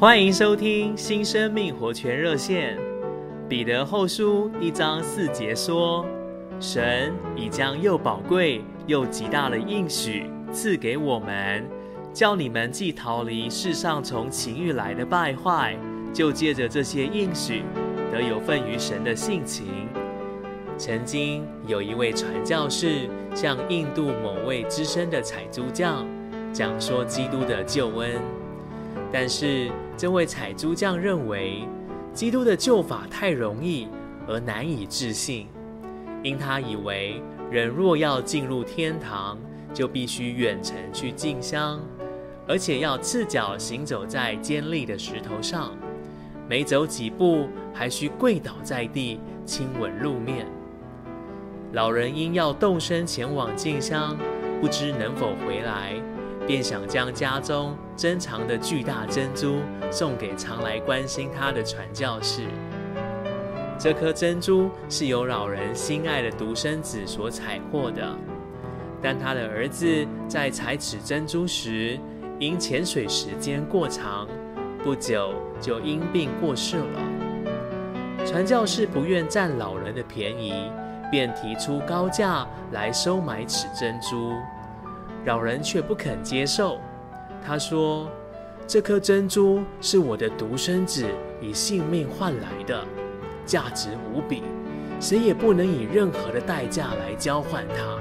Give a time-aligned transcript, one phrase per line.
[0.00, 2.74] 欢迎收听新生命活泉热线。
[3.46, 6.06] 彼得后书一章四节说
[6.58, 11.62] ：“神已将又宝贵又极大的应许赐给我们，
[12.14, 15.76] 叫你们既逃离世上从情欲来的败坏，
[16.14, 17.62] 就借着这些应许
[18.10, 19.66] 得有份于神的性情。”
[20.80, 26.06] 曾经有一位传教士向印度某位资深的采珠匠
[26.54, 28.18] 讲说基督的救恩。
[29.12, 29.70] 但是，
[30.00, 31.68] 这位采珠匠认为，
[32.14, 33.86] 基督的救法太容易
[34.26, 35.46] 而难以置信，
[36.22, 39.36] 因他以为人若要进入天堂，
[39.74, 41.78] 就必须远程去进香，
[42.48, 45.76] 而且要赤脚行走在尖利的石头上，
[46.48, 50.46] 每走几步还需跪倒在地亲吻路面。
[51.74, 54.16] 老人因要动身前往进香，
[54.62, 55.92] 不知能否回来。
[56.46, 59.58] 便想将家中珍藏的巨大珍珠
[59.90, 62.42] 送给常来关心他的传教士。
[63.78, 68.14] 这颗珍珠是由老人心爱的独生子所采获的，
[69.00, 71.98] 但他的儿子在采取珍珠时，
[72.38, 74.28] 因潜水时间过长，
[74.84, 77.00] 不久就因病过世了。
[78.26, 80.70] 传教士不愿占老人的便宜，
[81.10, 84.34] 便提出高价来收买此珍珠。
[85.24, 86.78] 老人却不肯接受。
[87.44, 88.10] 他说
[88.66, 91.06] ：“这颗珍珠是我的独生子
[91.40, 92.84] 以性命换来的，
[93.44, 94.42] 价值无比，
[95.00, 97.98] 谁也不能以任何的代价来交换它。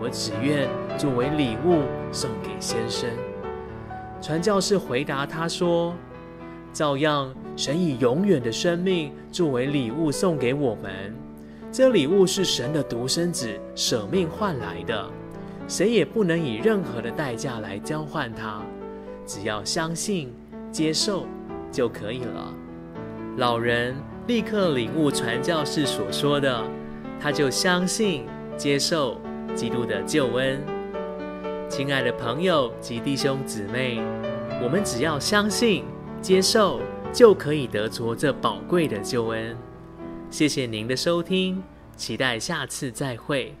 [0.00, 3.08] 我只愿作为礼物送给先生。”
[4.20, 5.94] 传教士回答他说
[6.72, 11.14] ：“照样，神以永远的生命作为礼物送给我们。
[11.70, 15.08] 这礼物是神的独生子舍命换来的。”
[15.68, 18.62] 谁也不能以任何的代价来交换它，
[19.26, 20.32] 只要相信、
[20.72, 21.26] 接受
[21.70, 22.54] 就可以了。
[23.36, 23.94] 老人
[24.26, 26.64] 立刻领悟传教士所说的，
[27.20, 28.24] 他就相信、
[28.56, 29.20] 接受
[29.54, 30.58] 基督的救恩。
[31.68, 34.00] 亲爱的朋友及弟兄姊妹，
[34.62, 35.84] 我们只要相信、
[36.22, 36.80] 接受，
[37.12, 39.54] 就可以得着这宝贵的救恩。
[40.30, 41.62] 谢谢您的收听，
[41.94, 43.54] 期待下次再会。